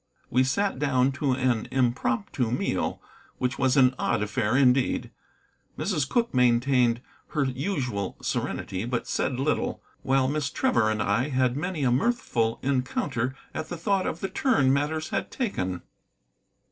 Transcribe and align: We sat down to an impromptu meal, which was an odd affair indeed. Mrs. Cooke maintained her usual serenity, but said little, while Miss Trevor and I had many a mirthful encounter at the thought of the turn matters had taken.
We 0.31 0.43
sat 0.43 0.79
down 0.79 1.11
to 1.21 1.33
an 1.33 1.67
impromptu 1.69 2.49
meal, 2.49 2.99
which 3.37 3.59
was 3.59 3.77
an 3.77 3.93
odd 3.99 4.23
affair 4.23 4.57
indeed. 4.57 5.11
Mrs. 5.77 6.09
Cooke 6.09 6.33
maintained 6.33 7.01
her 7.35 7.43
usual 7.43 8.17
serenity, 8.19 8.83
but 8.85 9.07
said 9.07 9.39
little, 9.39 9.83
while 10.01 10.27
Miss 10.27 10.49
Trevor 10.49 10.89
and 10.89 11.03
I 11.03 11.29
had 11.29 11.55
many 11.55 11.83
a 11.83 11.91
mirthful 11.91 12.57
encounter 12.63 13.35
at 13.53 13.69
the 13.69 13.77
thought 13.77 14.07
of 14.07 14.21
the 14.21 14.29
turn 14.29 14.73
matters 14.73 15.09
had 15.09 15.29
taken. 15.29 15.83